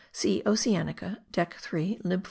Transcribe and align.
See 0.11 0.41
Oceanica 0.47 1.19
Dec. 1.31 1.59
3 1.61 1.99
lib. 2.03 2.19